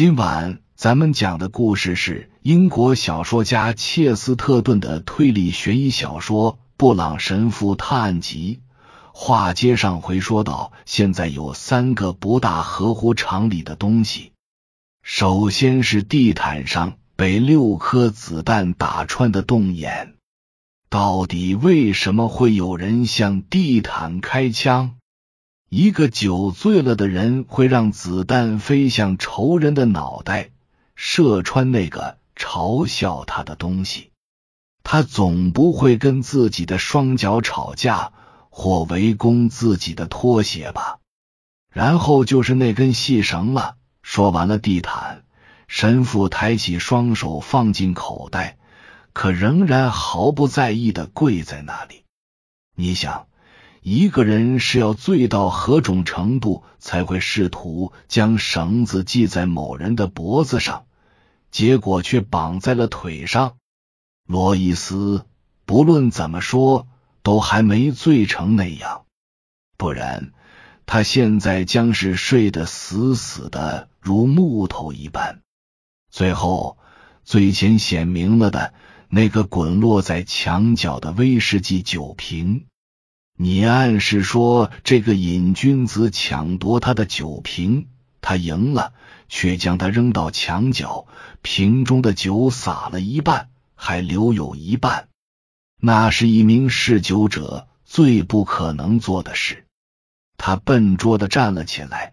[0.00, 8.60] 今晚咱们讲的故事是英国小说家切斯特顿的推理悬疑小说《布朗神父探案集》。
[9.12, 14.32] 话接上回说到，现在有三个不大合乎常理的东西。
[15.02, 20.14] 首先是地毯上被六颗子弹打穿的洞眼，
[20.88, 24.96] 到底为什么会有人向地毯开枪？
[25.70, 30.50] 一个酒醉了的人会让子弹飞向仇人的脑袋，
[30.96, 34.10] 射穿那个嘲笑他的东西。
[34.82, 38.12] 他总不会跟自己的双脚吵架，
[38.48, 40.98] 或围攻自己的拖鞋吧？
[41.72, 43.76] 然后就是那根细绳了。
[44.02, 45.22] 说完了地毯，
[45.68, 48.58] 神父抬起双手放进口袋，
[49.12, 52.02] 可仍然毫不在意的跪在那里。
[52.74, 53.28] 你想？
[53.82, 60.84] 一个人是要醉到何种程度，才会试图将绳子系在某人的脖子上，
[61.50, 63.56] 结果却绑在了腿上？
[64.26, 65.24] 罗伊斯
[65.64, 66.86] 不论怎么说，
[67.22, 69.06] 都还没醉成那样，
[69.78, 70.32] 不然
[70.84, 75.40] 他现在将是睡得死死的，如木头一般。
[76.10, 76.76] 最后，
[77.24, 78.74] 最先显明了的
[79.08, 82.66] 那个滚落在墙角的威士忌酒瓶。
[83.42, 87.86] 你暗示说这个瘾君子抢夺他的酒瓶，
[88.20, 88.92] 他赢了，
[89.30, 91.06] 却将他扔到墙角，
[91.40, 95.08] 瓶中的酒洒了一半，还留有一半。
[95.80, 99.64] 那是一名嗜酒者最不可能做的事。
[100.36, 102.12] 他笨拙的站了起来，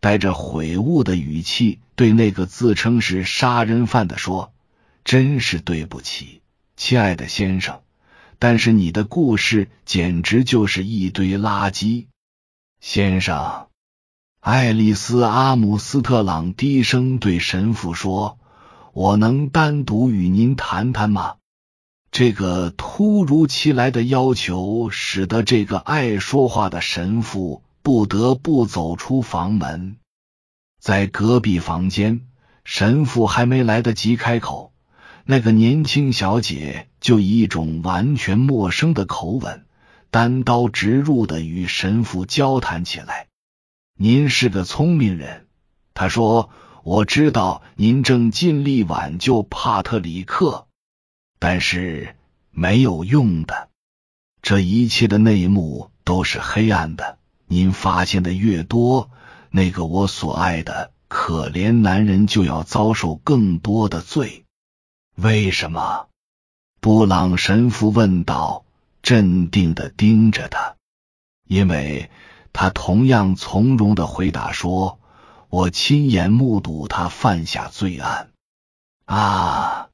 [0.00, 4.52] 带着悔悟的语气对那个自称是杀人犯的说
[5.04, 6.42] ：“真是对不起，
[6.76, 7.80] 亲爱的先生。”
[8.38, 12.06] 但是你的故事简直就是一堆垃圾，
[12.80, 13.68] 先生。
[14.40, 18.38] 爱丽丝·阿姆斯特朗低声对神父说
[18.94, 21.36] ：“我能单独与您谈谈吗？”
[22.12, 29.96] 这个突如其来的要求使得这个爱说话的神父不得不走出房门。
[30.80, 32.28] 在隔壁房间，
[32.64, 34.72] 神父还没来得及开口。
[35.28, 39.66] 那个年轻小姐就以一种完全陌生的口吻，
[40.12, 43.26] 单刀直入的与神父交谈起来。
[43.98, 45.48] 您是个聪明人，
[45.94, 46.50] 他说
[46.84, 50.68] ：“我知道您正尽力挽救帕特里克，
[51.40, 52.14] 但是
[52.52, 53.68] 没有用的。
[54.42, 57.18] 这一切的内幕都是黑暗的。
[57.48, 59.10] 您发现的越多，
[59.50, 64.44] 那个我所爱的可怜男人就要遭受更多的罪。”
[65.16, 66.08] 为什么？
[66.78, 68.66] 布朗神父问道，
[69.02, 70.76] 镇定的盯着他。
[71.48, 72.10] 因为
[72.52, 75.00] 他同样从容的回答说
[75.48, 78.28] ：“我亲眼目睹他犯下罪案。”
[79.06, 79.88] 啊！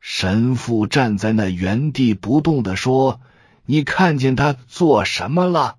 [0.00, 3.20] 神父站在那原地不动的说
[3.64, 5.76] ：“你看见他做什么了？”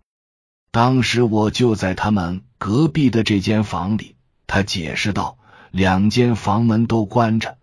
[0.71, 4.15] 当时我就在他们隔壁的这间房里。
[4.47, 5.37] 他解释道
[5.69, 7.57] ：“两间房门都关着。”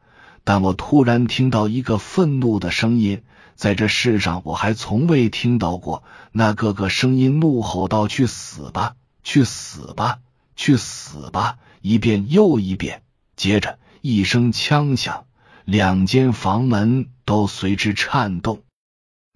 [0.47, 3.25] 但我突然听到一个愤怒的声音，
[3.57, 6.05] 在这世上我还从未听到过。
[6.31, 10.21] 那各个声音怒吼道：“去死吧，去死吧，
[10.55, 13.03] 去死吧！”一遍又一遍。
[13.35, 15.25] 接着一声枪响，
[15.65, 18.63] 两间房门都随之颤动。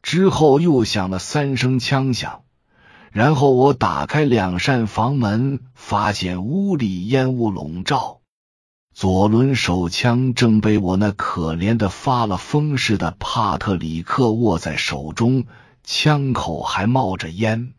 [0.03, 2.44] 之后又响了三声枪响，
[3.10, 8.19] 然后我打开两扇房门，发现屋里烟雾笼罩。
[9.00, 15.46] 左轮手枪正被我那可怜的发了疯似的帕特里克握在手中，
[15.82, 17.72] 枪口还冒着烟。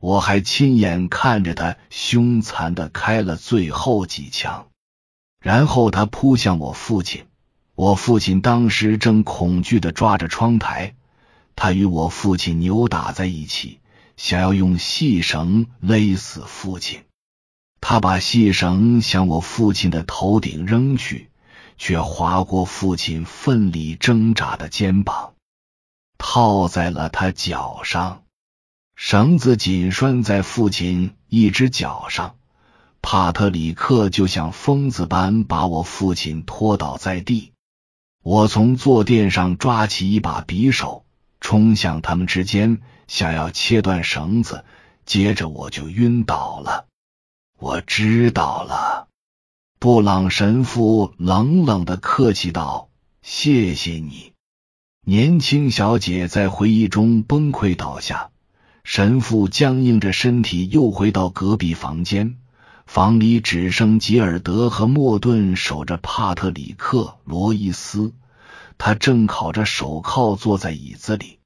[0.00, 4.68] 我还亲眼看着他凶残的开了最后几枪，
[5.40, 7.24] 然后他扑向我父亲。
[7.74, 10.94] 我父亲当时正恐惧的抓着窗台，
[11.56, 13.80] 他与我父亲扭打在一起，
[14.16, 17.00] 想要用细绳勒死父亲。
[17.86, 21.28] 他把细绳向我父亲的头顶扔去，
[21.76, 25.34] 却划过父亲奋力挣扎的肩膀，
[26.16, 28.22] 套在了他脚上。
[28.96, 32.36] 绳子紧拴在父亲一只脚上。
[33.02, 37.52] 帕特里克就像疯子般把我父亲拖倒在地。
[38.22, 41.04] 我从坐垫上抓起一把匕首，
[41.38, 44.64] 冲向他们之间，想要切断绳子。
[45.04, 46.86] 接着我就晕倒了。
[47.58, 49.08] 我知道了，
[49.78, 52.88] 布朗神父冷冷的客气道
[53.22, 54.32] ：“谢谢你。”
[55.06, 58.30] 年轻小姐在回忆中崩溃倒下，
[58.82, 62.38] 神父僵硬着身体又回到隔壁房间，
[62.86, 68.12] 房里只剩吉尔德和莫顿守着帕特里克·罗伊斯，
[68.78, 71.38] 他正烤着手铐坐在椅子里。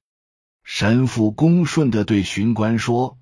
[0.65, 3.18] 神父恭顺的对巡官说：“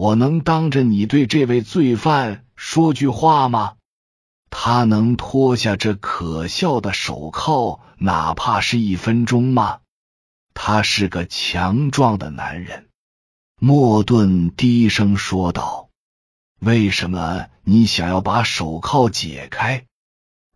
[0.00, 3.74] 我能当着你对这位罪犯说句话吗？
[4.48, 9.80] 他能脱下这可笑的手铐，哪怕是一分钟吗？
[10.54, 12.88] 他是个强壮的男人。”
[13.60, 15.90] 莫顿低声说道
[16.60, 19.84] ：“为什么你想要把手铐解开？”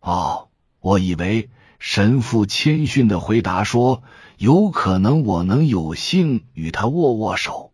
[0.01, 0.49] 哦，
[0.81, 4.03] 我以为神父谦逊的回答说
[4.39, 7.73] ：“有可能我能有幸与他握握手。”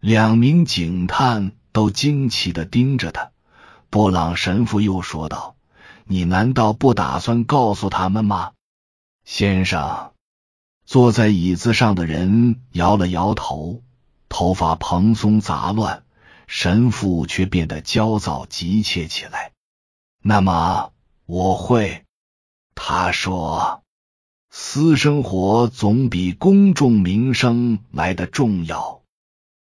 [0.00, 3.30] 两名警探都惊奇的盯着他。
[3.90, 5.56] 布朗神父又说道
[6.04, 8.52] ：“你难道不打算告诉他们吗，
[9.24, 10.12] 先生？”
[10.86, 13.82] 坐在椅子上的人摇了摇头。
[14.28, 16.04] 头发蓬松杂乱，
[16.46, 19.50] 神父却变得焦躁急切起来。
[20.22, 20.92] 那么
[21.26, 22.04] 我会，
[22.76, 23.82] 他说，
[24.48, 28.99] 私生活总比公众名声来的重要。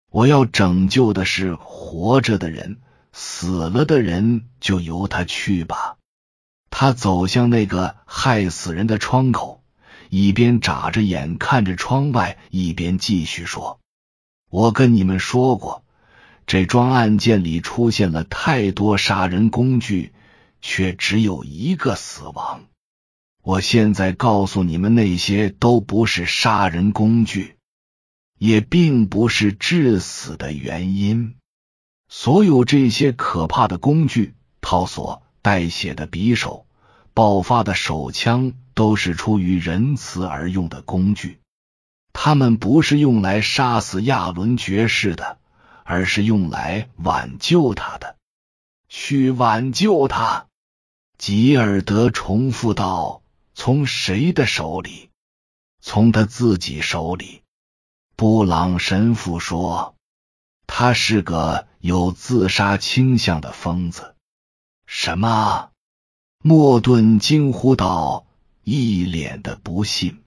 [0.09, 2.77] 我要拯救的是活着的人，
[3.11, 5.97] 死了的人就由他去吧。
[6.69, 9.63] 他走向那个害死人的窗口，
[10.09, 13.79] 一边眨着眼看着窗外，一边继续说。
[14.49, 15.83] 我跟你们说过，
[16.45, 20.13] 这桩案件里出现了太多杀人工具，
[20.61, 22.63] 却只有一个死亡。
[23.43, 27.56] 我现在告诉你们，那些都不是杀人工具，
[28.37, 31.35] 也并不是致死的原因。
[32.09, 36.65] 所有这些可怕的工具——套索、带血的匕首、
[37.13, 41.39] 爆发的手枪，都是出于仁慈而用的工具。
[42.13, 45.37] 他们不是用来杀死亚伦爵士的，
[45.83, 48.15] 而是用来挽救他的。
[48.89, 50.47] 去挽救他，
[51.17, 53.21] 吉尔德重复道
[53.53, 55.09] ：“从谁的手里？
[55.81, 57.41] 从他自己手里。”
[58.17, 59.93] 布朗神父说
[60.65, 64.15] ：“他是个有自杀倾向的疯子。”
[64.87, 65.69] 什么？
[66.43, 68.25] 莫顿惊呼道，
[68.63, 70.23] 一脸的不信。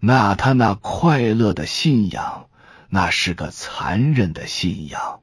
[0.00, 2.48] 那他那快乐的信仰，
[2.88, 5.20] 那是个残忍的信仰。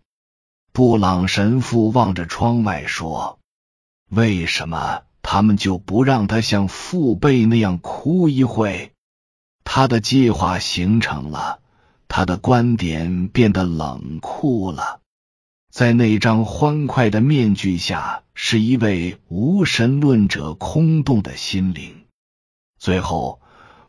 [0.72, 3.40] 布朗神父望着窗外说
[4.10, 8.94] ：“为什么他们就不让他像父辈那样哭一会？”
[9.66, 11.60] 他的计划形成了，
[12.10, 15.00] 他的观点变得冷酷了。
[15.72, 22.04] 在那张欢快的面具下，是一位无神论者空洞的心灵。
[22.78, 23.40] 最后。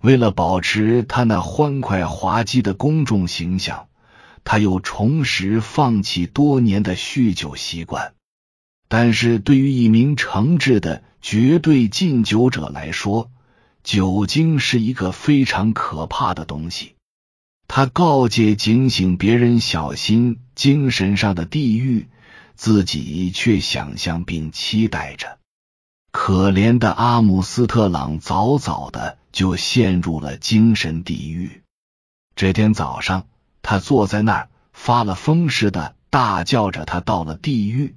[0.03, 3.89] 为了保持他那欢快滑稽的公众形象，
[4.45, 8.15] 他又重拾放弃多年的酗酒习惯。
[8.89, 13.31] 但是对于一名诚挚的绝对禁酒者来说，
[13.85, 16.95] 酒精是一个非常可怕的东西。
[17.73, 22.09] 他告诫、警醒别人小心精神上的地狱，
[22.57, 25.39] 自己却想象并期待着。
[26.11, 31.63] 可怜的阿姆斯特朗早早的就陷入了精神地狱。
[32.35, 33.29] 这天早上，
[33.63, 37.95] 他坐在那儿发了疯似的大叫着：“他到了地狱！”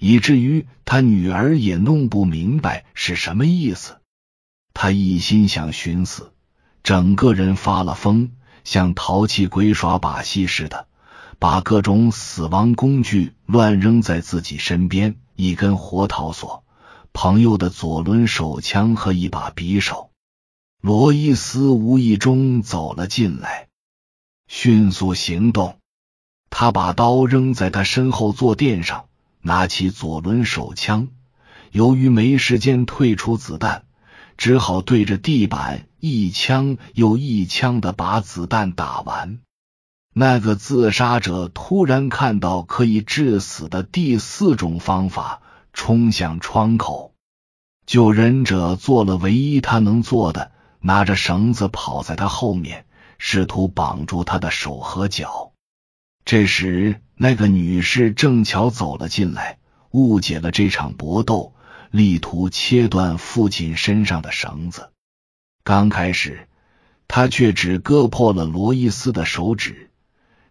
[0.00, 3.98] 以至于他女儿也弄不明白是什么意思。
[4.72, 6.32] 他一心想寻死，
[6.82, 8.30] 整个人发了疯，
[8.64, 10.86] 像淘气鬼耍把戏似的，
[11.38, 16.64] 把各种死亡工具乱扔在自己身边：一根活套索。
[17.14, 20.10] 朋友的左轮手枪和一把匕首，
[20.80, 23.68] 罗伊斯无意中走了进来，
[24.48, 25.76] 迅速行动。
[26.48, 29.06] 他把刀扔在他身后坐垫上，
[29.42, 31.08] 拿起左轮手枪。
[31.70, 33.84] 由于没时间退出子弹，
[34.36, 39.40] 只好对着地板一枪又一枪的把子弹打完。
[40.14, 45.40] 那个自杀者突然看到可以致死的第四种方法。
[45.74, 47.14] 冲向窗口，
[47.86, 52.84] 救人者做了唯一他能做的，拿着绳子跑在他后面，
[53.16, 55.52] 试图绑住他的手和脚。
[56.26, 59.60] 这时，那个女士正巧走了进来，
[59.92, 61.54] 误解了这场搏斗，
[61.92, 64.90] 力图切断父亲身上的绳子。
[65.62, 66.48] 刚开始，
[67.06, 69.90] 他却只割破了罗伊斯的手指，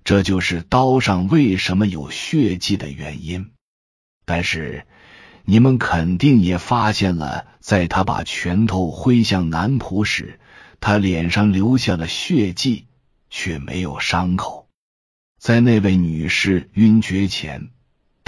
[0.05, 3.51] 这就是刀上为什么有血迹的原因。
[4.23, 4.85] 但是。
[5.43, 10.39] 你们肯定也发现了，在他把拳头挥向男仆时，
[10.79, 12.85] 他脸上留下了血迹，
[13.31, 14.69] 却没有伤口。
[15.39, 17.71] 在那位女士晕厥前，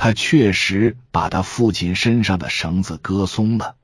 [0.03, 3.77] 他确实把他父亲身上的绳子割松了，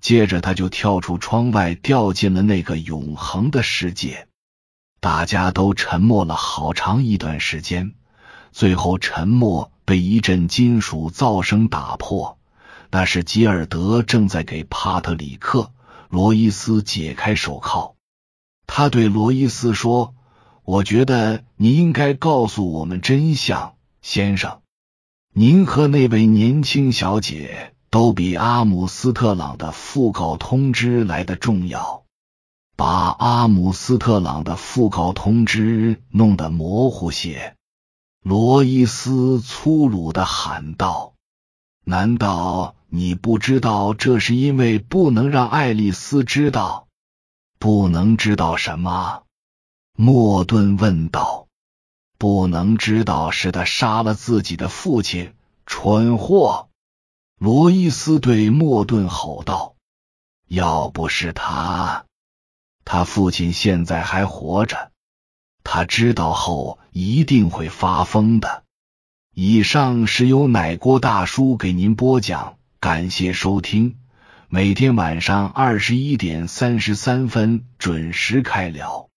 [0.00, 4.26] 接着他就跳出窗外，掉进了那个永恒的世界。
[4.98, 7.92] 大家都沉默了好长一段时间，
[8.50, 12.36] 最后沉默被一阵金属噪声打破。
[12.90, 15.60] 那是吉尔德正在给帕特里克·
[16.08, 17.94] 罗伊斯解开手铐。
[18.66, 20.16] 他对罗伊斯说
[20.66, 24.62] ：“我觉得你应该告诉我们真相，先生。
[25.32, 32.04] 您和那位年轻小姐都比阿姆斯特朗的讣告通知来的重要。
[32.76, 32.86] 把
[33.18, 37.56] 阿姆斯特朗的讣告通知弄得模糊些。”
[38.22, 41.14] 罗伊斯粗鲁的喊道
[41.84, 46.88] ：“难道？”你不知道这是因为不能让爱丽丝知道，
[47.60, 49.22] 不能知道什么？
[49.96, 51.46] 莫顿问道。
[52.20, 55.32] 不能知道是他杀了自己的父亲，
[55.64, 56.68] 蠢货！
[57.38, 59.74] 罗伊斯对莫顿吼道。
[60.46, 62.04] 要不是他，
[62.84, 64.90] 他父亲现在还活着，
[65.64, 68.64] 他知道后一定会发疯的。
[69.34, 72.58] 以上是由奶锅大叔给您播讲。
[72.80, 73.96] 感谢收听，
[74.50, 79.09] 每天晚上二十一点三十三分准时开聊。